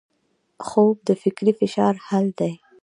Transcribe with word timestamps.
خوب 0.67 0.95
د 1.07 1.09
فکري 1.21 1.53
فشار 1.59 1.95
حل 2.07 2.25
دی 2.39 2.53